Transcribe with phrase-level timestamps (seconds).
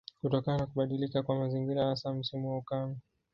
[0.21, 2.95] Kutokana na kubadilika kwa mazingira hasa msimu wa ukame